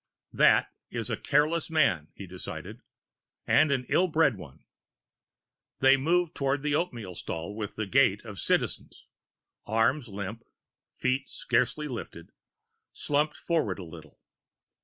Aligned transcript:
"That 0.33 0.71
is 0.89 1.11
a 1.11 1.15
careless 1.15 1.69
man," 1.69 2.07
he 2.15 2.25
decided, 2.25 2.81
"and 3.45 3.71
an 3.71 3.85
ill 3.87 4.07
bred 4.07 4.35
one." 4.35 4.65
They 5.77 5.95
moved 5.95 6.33
toward 6.33 6.63
the 6.63 6.73
oatmeal 6.73 7.13
stall 7.13 7.53
with 7.55 7.75
the 7.75 7.85
gait 7.85 8.25
of 8.25 8.39
Citizens, 8.39 9.05
arms 9.67 10.07
limp, 10.07 10.43
feet 10.97 11.29
scarcely 11.29 11.87
lifted, 11.87 12.31
slumped 12.91 13.37
forward 13.37 13.77
a 13.77 13.83
little. 13.83 14.19